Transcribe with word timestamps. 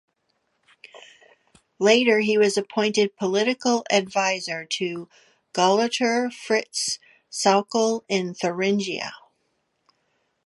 Later 1.77 2.21
he 2.21 2.35
was 2.35 2.57
appointed 2.57 3.15
political 3.17 3.83
adviser 3.91 4.65
to 4.65 5.07
Gauleiter 5.53 6.33
Fritz 6.33 6.97
Sauckel 7.31 8.03
in 8.09 8.33
Thuringia. 8.33 9.13